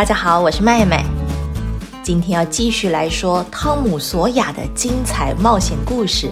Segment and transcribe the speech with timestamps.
[0.00, 1.04] 大家好，我是麦麦。
[2.02, 6.30] 今天要继续来说汤姆·索亚的精彩冒险故事。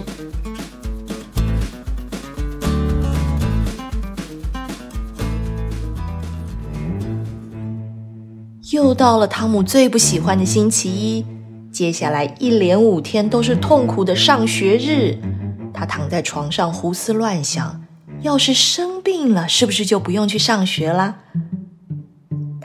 [8.71, 11.23] 又到了汤姆最不喜欢的星期一，
[11.71, 15.15] 接下来一连五天都是痛苦的上学日。
[15.71, 17.79] 他躺在床上胡思乱想，
[18.23, 21.17] 要是生病了，是不是就不用去上学了？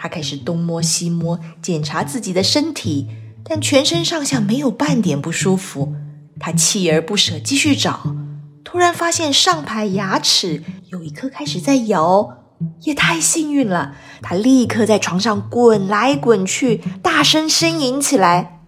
[0.04, 3.08] 他开始东摸西摸，检查自己的身体，
[3.42, 5.94] 但全身上下没有半点不舒服。
[6.38, 8.14] 他锲而不舍，继续找，
[8.62, 12.36] 突然发现上排牙齿有一颗开始在摇，
[12.82, 13.94] 也太幸运了！
[14.20, 18.60] 他立刻在床上滚来滚去，大声呻吟起来。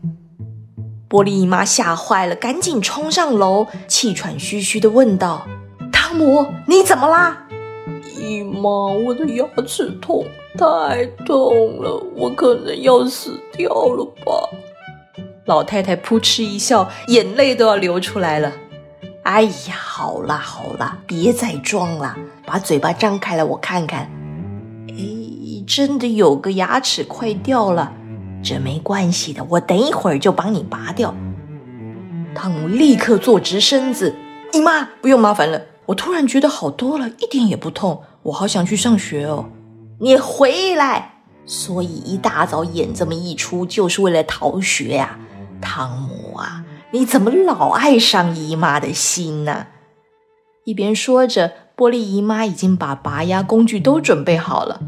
[1.07, 5.47] 玻璃姨妈吓坏了，赶紧冲上楼，气喘吁吁的问道
[5.93, 7.43] ：“汤姆，你怎么啦？”
[8.19, 10.25] 姨妈，我的牙齿痛。
[10.59, 14.33] 太痛了，我可能要死掉了吧？
[15.45, 18.53] 老太太扑哧一笑，眼泪都要流出来了。
[19.23, 24.11] 哎呀，好啦好啦，别再装了，把嘴巴张开来，我看看。
[24.89, 24.95] 哎，
[25.67, 27.93] 真的有个牙齿快掉了，
[28.43, 31.15] 这没关系的，我等一会儿就帮你拔掉。
[32.35, 34.15] 汤姆立刻坐直身子，
[34.53, 39.47] 姨妈不用麻烦了，我突然觉得好多了，一点也不痛，我好想去上学哦。
[40.01, 45.17] 你回来，所以一大早演这么一出，就是为了逃学呀，
[45.61, 49.69] 汤姆啊，你怎么老爱上姨妈的心呢？
[50.65, 54.81] 一边说着，玻璃姨妈已经把拔牙工具都准备好了。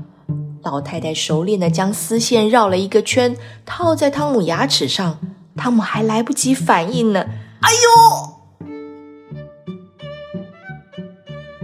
[0.64, 5.20] 老太太熟练的将丝线绕了一个圈，套在汤姆牙齿上，
[5.57, 7.20] 汤姆还来不及反应呢。
[7.61, 8.37] 哎呦！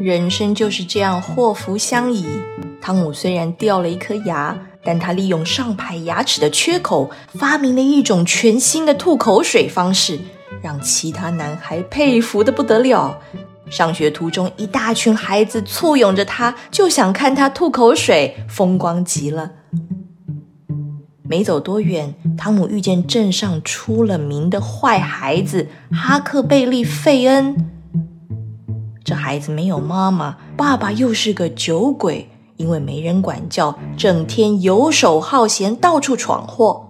[0.05, 2.27] 人生就是这样，祸福相依。
[2.79, 10.19] 汤姆虽然掉了一颗牙，但他利用上排牙齿的缺口，发明了一种全新的吐口水方式，
[10.61, 13.19] 让其他男孩佩服的不得了。
[13.71, 19.53] 上学途中，一大群孩子簇拥着他，就想看他吐口水，风光极了。
[21.27, 27.71] 没走多远，汤姆遇见镇上出了名的坏孩子哈克贝利·费恩。
[29.05, 32.31] 这孩子没有妈妈，爸爸又是个酒鬼。
[32.57, 36.89] 因为没人管教，整天游手好闲，到处闯祸。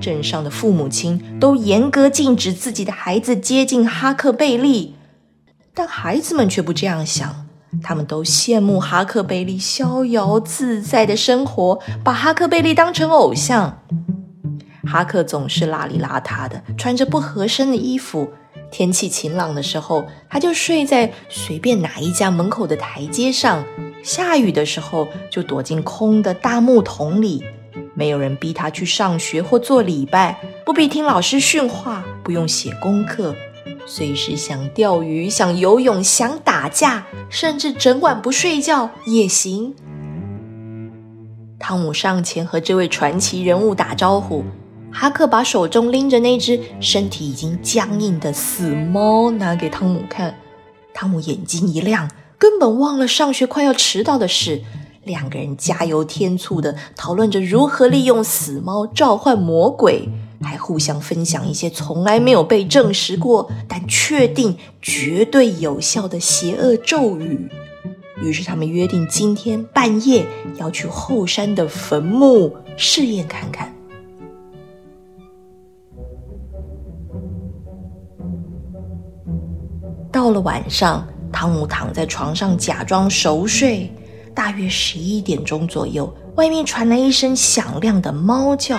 [0.00, 4.96] 镇上的父母亲都严格禁止自己的孩子接近哈克贝利，
[5.72, 7.46] 但孩子们却不这样想。
[7.80, 13.78] 他们都羡慕哈克贝利逍遥自在的生活，把哈克贝利当成偶像。
[14.84, 18.30] 哈克总是邋里邋遢的，穿着不合身的衣服。
[18.76, 23.64] 天气晴朗的时候，他就睡在随便哪一家门口的台阶上。
[24.02, 27.44] 下雨的时候，就躲进空的大木桶里。
[27.94, 33.32] 没有人逼他去上学或做礼拜，不必听老师训话，不用写功课，
[33.86, 39.72] 随时想钓鱼、想游泳、想打架，甚至整晚不睡觉也行。
[41.60, 44.44] 汤姆上前和这位传奇人物打招呼。
[44.94, 50.38] 哈克把手中拎着那只身体已经僵硬的死猫拿给汤姆看，
[50.94, 52.08] 汤姆眼睛一亮。
[52.38, 54.62] 根本忘了上学快要迟到的事，
[55.02, 60.08] 两个人加油添醋的讨论着如何利用死猫召唤魔鬼，
[60.40, 67.50] 还互相分享一些从来没有被证实过但确定绝对有效的邪恶咒语。
[68.22, 70.24] 于是他们约定今天半夜
[70.58, 73.74] 要去后山的坟墓试验看看。
[80.24, 81.06] 到了晚上。
[81.30, 83.92] 汤姆躺在床上假装熟睡，
[84.32, 88.74] 大约十一点钟左右，外面传来一声响亮的猫叫。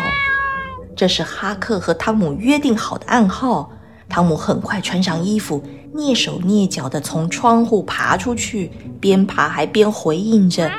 [0.96, 3.70] 这是哈克和汤姆约定好的暗号。
[4.10, 5.62] 汤姆很快穿上衣服，
[5.94, 10.72] 蹑手蹑脚地从窗户爬出去，边爬还边回应着。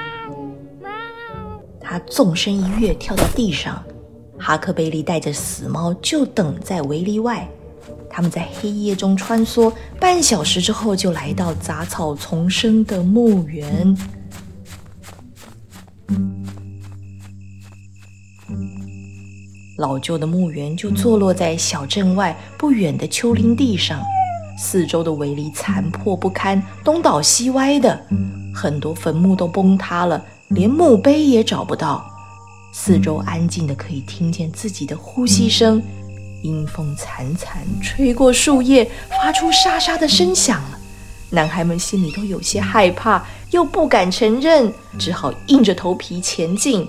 [1.78, 3.80] 他纵身一跃，跳到地上。
[4.36, 7.48] 哈克贝利带着死猫就等在围篱外。
[8.16, 9.70] 他们在黑夜中穿梭，
[10.00, 13.94] 半小时之后就来到杂草丛生的墓园。
[19.76, 24.00] 老旧的墓园就坐落在小镇外不远的丘陵地上，
[24.58, 28.02] 四周的围篱残破不堪，东倒西歪的，
[28.54, 32.02] 很多坟墓都崩塌了，连墓碑也找不到。
[32.72, 35.82] 四周安静的，可以听见自己的呼吸声。
[36.42, 40.62] 阴风惨惨吹过树叶，发出沙沙的声响。
[41.30, 46.86] 男孩们心里都有些害怕，又不敢承认，只好硬着头皮前进。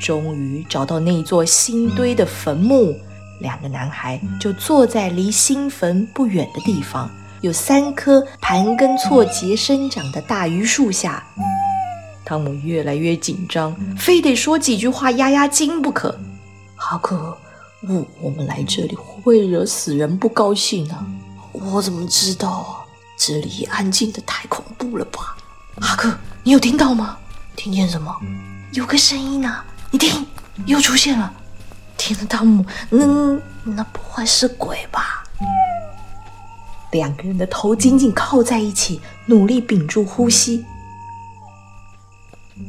[0.00, 2.98] 终于找到那座新堆的坟墓，
[3.40, 7.10] 两个男孩就坐在离新坟不远的地方，
[7.42, 11.22] 有三棵盘根错节生长的大榆树下。
[12.24, 16.18] 汤姆越来越紧张，非得说几句话压压惊不可。
[16.74, 17.36] 哈克，
[17.88, 21.06] 我我们来这里会不会惹死人不高兴呢？
[21.52, 22.82] 我怎么知道啊？
[23.16, 25.36] 这里安静的太恐怖了吧？
[25.80, 26.12] 哈克，
[26.42, 27.16] 你有听到吗？
[27.54, 28.14] 听见什么？
[28.72, 29.62] 有个声音呢！
[29.90, 30.26] 你听，
[30.66, 31.32] 又出现了。
[31.96, 33.06] 天哪，汤姆，那
[33.62, 35.22] 那不会是鬼吧？
[36.92, 40.64] 两个人的头紧紧靠在一起，努力屏住呼吸。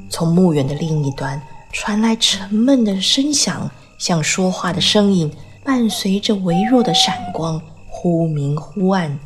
[0.09, 1.41] 从墓园的另一端
[1.71, 5.31] 传来沉闷的声响，像说话的声音，
[5.63, 9.19] 伴随着微弱的闪光，忽明忽暗。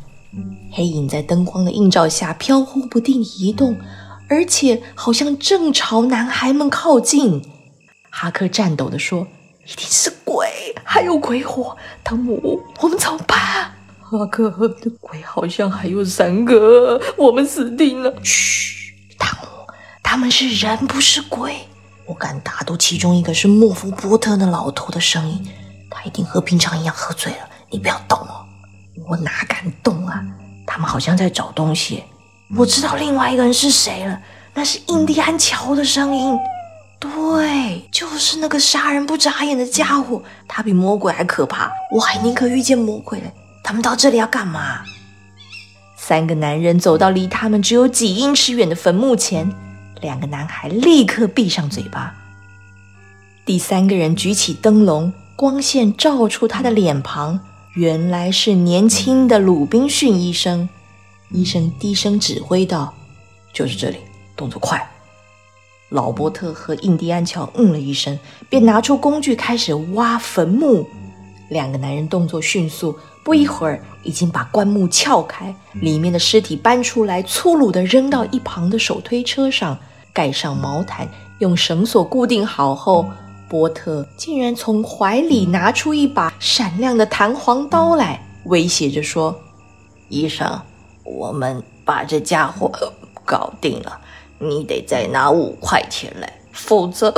[0.70, 3.76] 黑影在灯光的映照下飘忽不定移动，
[4.28, 7.42] 而且好像正朝男孩们靠近。
[8.08, 9.26] 哈克颤抖地说
[9.66, 10.46] ：“一定是鬼，
[10.84, 11.76] 还有鬼火！
[12.02, 18.14] 汤姆，我们怎么办？”哈克，的鬼好像还有三个，我们死定了！
[18.22, 19.48] 嘘，汤姆，
[20.02, 21.56] 他们是人，不是鬼。
[22.06, 25.48] 我敢打赌，其中一个是莫夫波特那老头的声音，
[25.90, 27.48] 他一定和平常一样喝醉了。
[27.70, 28.44] 你不要动哦。
[29.08, 30.22] 我哪敢动啊！
[30.66, 32.04] 他们好像在找东西。
[32.56, 34.20] 我知道另外一个人是谁了，
[34.54, 36.38] 那是印第安乔的声音。
[37.00, 41.72] 对，就是那个杀人不眨眼的家伙，他比魔鬼还可怕。
[41.90, 43.32] 我还宁可遇见魔鬼嘞。
[43.64, 44.80] 他们到这里要干嘛？
[45.96, 49.50] 三个男人走到离他们只有几英尺远的坟墓前，
[50.02, 52.12] 两个男孩立刻闭上嘴巴。
[53.46, 57.38] 第三个人举起灯笼，光线照出他的脸庞。
[57.74, 60.68] 原来是年轻的鲁滨逊医生。
[61.30, 62.92] 医生低声指挥道
[63.54, 63.96] ：“就是这里，
[64.36, 64.86] 动作快。”
[65.88, 68.18] 老伯特和印第安乔嗯了一声，
[68.50, 70.86] 便拿出工具开始挖坟墓。
[71.48, 79.78] 两个男人动作迅速，不一会儿已经把棺木撬开，里面的尸体搬出来，粗鲁地扔到一旁的手推车上，
[80.12, 83.06] 盖上毛毯，用绳索固定好后。
[83.48, 89.38] 波特竟然从怀里拿出一把闪亮的弹簧刀来，威胁着说
[90.08, 90.58] ：“医生，
[91.04, 92.72] 我们把这家伙
[93.26, 94.00] 搞定了，
[94.38, 97.12] 你得再拿五块钱来，否则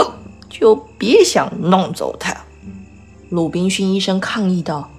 [0.50, 2.36] 就别想弄走他。”
[3.30, 4.90] 鲁滨逊医生抗议道：“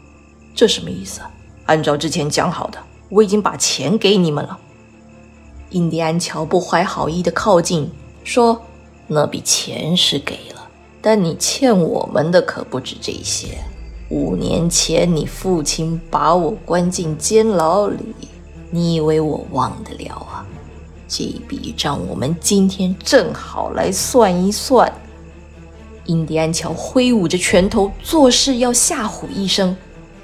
[0.56, 1.20] 这什么意思？
[1.66, 4.58] 按照之前讲好的，我已经把钱给你们了。”
[5.72, 7.90] 印第安乔不怀好意的靠近，
[8.24, 8.62] 说
[9.08, 10.68] ：“那笔钱是给了。”
[11.02, 13.58] 但你欠我们的可不止这些。
[14.10, 18.16] 五年前，你父亲把我关进监牢里，
[18.70, 20.46] 你以为我忘得了啊？
[21.08, 24.92] 这笔账我们今天正好来算一算。
[26.06, 29.76] 印第安乔挥舞着拳头，做势要吓唬医生。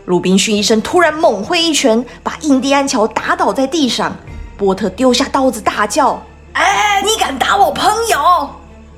[0.05, 4.15] 鲁滨逊医生突然猛挥一拳，把印第安乔打倒在地上。
[4.61, 6.21] 波特丢下刀子，大叫
[6.53, 8.47] ：“哎，你敢打我朋友！”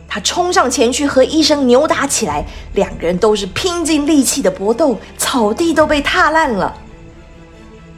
[0.10, 6.76] 他冲上前去和医生扭打起来，两个人都是拼尽力气的搏斗，草地都被踏烂了。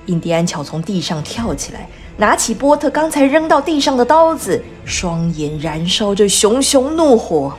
[0.06, 7.52] 印第安乔从地上跳起来，拿起波特刚才扔到地上的刀子，双眼燃烧着熊熊怒火。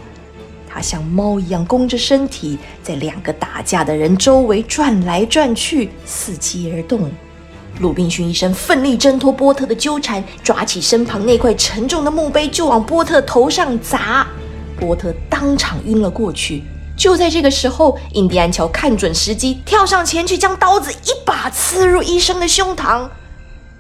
[0.69, 7.11] 他像猫一样弓着身体，在两个打架的人周围转来转去，伺机而动。
[7.79, 14.27] 鲁滨逊医生奋力挣脱波特的纠缠，抓起身旁那块沉重的墓碑就往波特头上砸。
[14.79, 16.65] 波特当场晕了过去。
[16.97, 23.09] 就在这个时候，印第安乔看准时机，跳上前去，将刀子一把刺入医生的胸膛。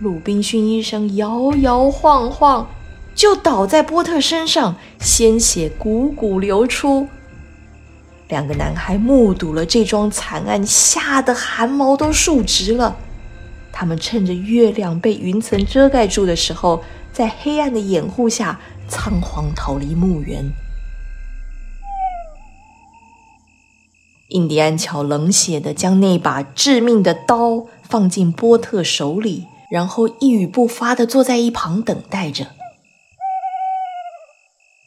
[0.00, 2.68] 鲁滨逊医生摇摇晃晃，
[3.14, 7.08] 就倒在波特身上，鲜血汩汩流出。
[8.28, 12.94] 两个男孩目睹了这桩惨案，吓得汗毛都竖直了。
[13.78, 20.50] 他们趁着月亮被云层遮盖住的时候，在黑暗的掩护下，仓皇逃离墓园。
[24.28, 32.46] 印第安乔冷血地将那把致命的刀放进波特手里，然后一语不发的坐在一旁等待着。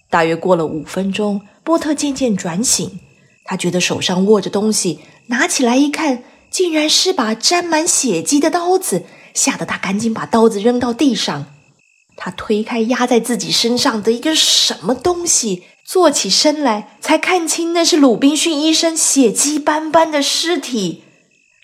[0.10, 3.00] 大约过了五分钟，波特渐渐转醒，
[3.46, 11.46] 他觉得手上握着东西，拿起来一看，竟然是把沾满血迹的刀子，吓得他赶紧把刀子扔到地上。
[12.16, 15.64] 他推开压在自己身上的一个什么东西。
[15.86, 21.02] 坐起身来，才看清那是鲁滨逊医生血迹斑斑的尸体。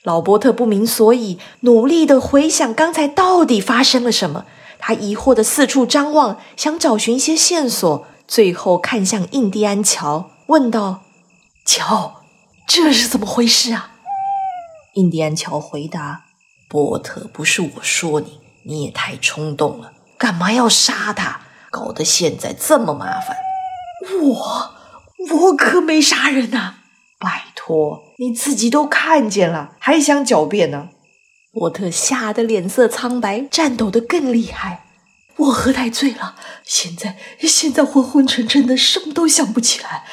[0.04, 4.46] 老伯特不明所以，努力的回想刚才到底发生了什么。
[4.80, 10.32] 他疑惑的四处张望，想找寻一些线索，最后看向印第安乔。
[10.48, 11.04] 问道
[11.64, 12.24] ：“乔，
[12.68, 13.92] 这是怎么回事啊？”
[14.96, 16.24] 印第安乔回答
[16.70, 21.42] ：“波特，不是我说你，你也太冲动了，干嘛要杀他？
[21.70, 23.36] 搞得现在这么麻烦。”
[24.24, 24.74] 我，
[25.36, 26.76] 我可没杀人呐！
[27.20, 30.90] 拜托，你自己都看见了，还想狡辩呢？
[31.52, 34.86] 波特吓得脸色苍白，颤抖得更厉害。
[35.38, 40.06] 我喝太醉了，现在现在昏昏沉沉的，什么都想不起来。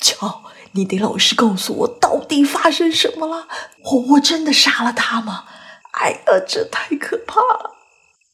[0.00, 0.42] 乔，
[0.74, 3.46] 你得老实告诉我，到底发生什么了？
[3.84, 5.44] 我我真的杀了他吗？
[5.92, 7.70] 哎呀，这太可怕了！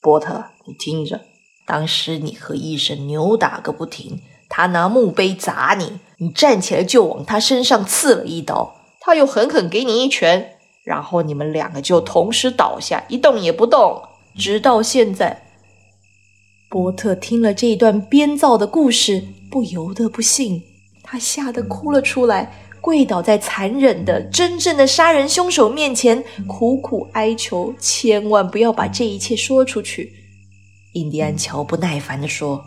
[0.01, 1.21] 波特，你听着，
[1.67, 14.03] 当时你和医生扭打个不停，他拿墓碑砸你，你站起来就往他身上刺了一刀，他又狠狠给你一拳，然后你们两个就同时倒下，一动也不动，
[14.39, 15.43] 直到现在。
[16.71, 20.63] 波特听了这一段编造的故事，不由得不信，
[21.11, 30.13] 他吓得哭了出来，跪倒在残忍的、真正的杀人凶手面前，苦苦哀求：“千万不要把这一切说出去。”
[30.95, 32.63] 印第安乔不耐烦地说：“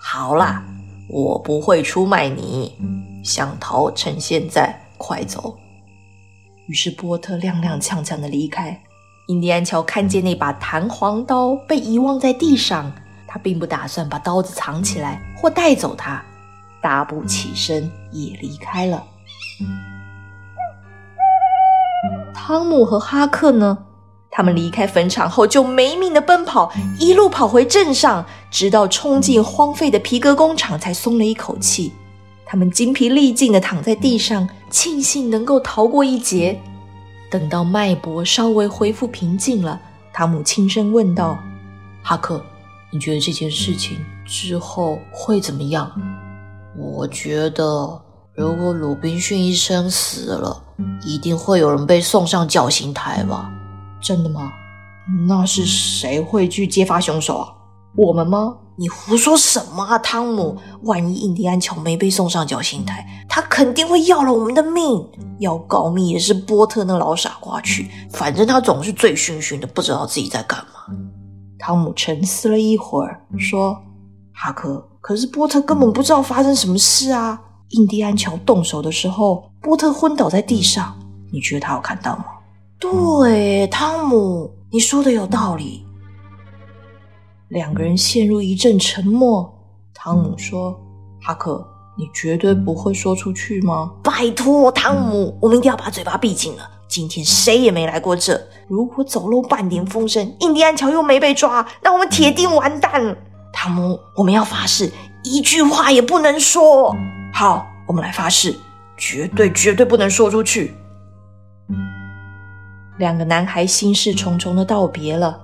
[0.00, 0.64] 好啦，
[1.06, 2.72] 我不会出卖你，
[3.22, 5.54] 想逃趁现在，快走。”
[6.68, 8.82] 于是波特踉踉跄跄地离开。
[9.28, 12.90] 印第安乔看见那把弹簧刀被遗忘在地上。
[13.26, 16.22] 他并不打算把刀子藏起来或带走它，
[16.82, 19.02] 大步起身也离开了。
[22.34, 23.78] 汤姆和哈克呢？
[24.34, 31.92] 他们离开坟场后就没命的奔跑，一路跑回镇上，直到冲进荒废的皮革工厂才松了一口气。
[32.46, 36.58] 他们精疲力尽的躺在地上，庆幸能够逃过一劫。
[37.30, 39.80] 等到脉搏稍微恢复平静了，
[40.12, 41.38] 汤姆轻声问道
[42.02, 42.42] ：“哈克。”
[42.90, 45.90] 你觉得这件事情之后会怎么样？
[46.78, 48.00] 我觉得，
[48.34, 50.62] 如果鲁滨逊医生死了，
[51.04, 53.50] 一定会有人被送上绞刑台吧？
[54.00, 54.52] 真的吗？
[55.28, 57.48] 那是谁会去揭发凶手啊？
[57.96, 58.56] 我们吗？
[58.76, 60.56] 你胡说什么啊，汤姆！
[60.84, 65.06] 万一印第安乔没被送上绞刑台，他肯定会要了我们的命。
[65.40, 70.96] 要告密也是波特那老傻瓜去，反正他总是醉醺醺的，不知道自己在干嘛。
[71.58, 73.76] 汤姆沉思了一会儿，说
[74.44, 77.40] ：“哈克，可是波特根本不知道发生什么事啊！
[77.68, 80.98] 印第安乔动手的时候，波特昏倒在地上，
[81.32, 82.24] 你觉得他有看到吗
[82.80, 85.86] ？”“对，汤姆，你说的有道理。”
[87.50, 89.48] 两个人陷入一阵沉默。
[89.94, 90.76] 汤姆说
[91.22, 91.64] ：“哈克，
[91.96, 98.42] 你绝对不会说出去吗？”“拜托，汤姆，我们一定要把嘴巴闭紧了。”今天谁也没来过这。
[98.66, 103.16] 如果走漏半点风声，印第安乔又没被抓，那我们铁定完蛋了。
[103.64, 104.90] 汤姆，我们要发誓，
[105.22, 106.96] 一句话也不能说。
[107.32, 108.58] 好，我们来发誓，
[108.96, 110.74] 绝对绝对不能说出去。
[112.98, 115.38] 两个男孩心事重重的道别了。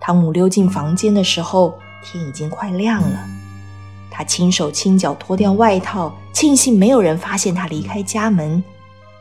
[0.00, 3.20] 汤姆溜进房间的时候，天已经快亮了。
[4.10, 8.60] 他轻手轻脚脱掉外套，庆幸没有人发现他离开家门。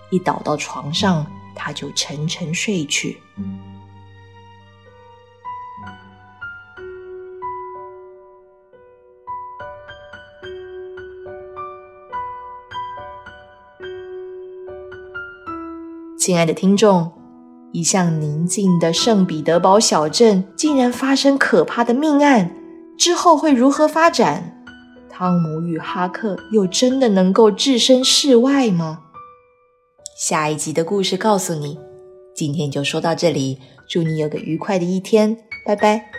[0.09, 1.23] 一倒到床上。
[1.61, 3.21] 他就沉沉睡去。
[16.19, 17.09] 亲爱的听众，
[17.71, 22.53] 一向宁静的圣彼得堡小镇竟然发生可怕的命案，
[22.97, 24.61] 之后会如何发展？
[25.09, 28.99] 汤姆与哈克又真的能够置身事外吗？
[30.19, 31.79] 下一集的故事告诉你，
[32.35, 33.57] 今天就说到这里，
[33.89, 36.11] 祝你有个愉快的一天，拜拜。